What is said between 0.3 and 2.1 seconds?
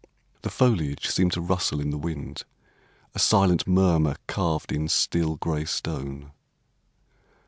The foliage seemed to rustle in the